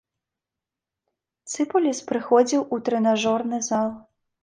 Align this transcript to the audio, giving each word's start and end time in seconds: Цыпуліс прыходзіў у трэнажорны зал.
Цыпуліс 1.53 1.97
прыходзіў 2.09 2.61
у 2.73 2.83
трэнажорны 2.91 3.65
зал. 3.73 3.89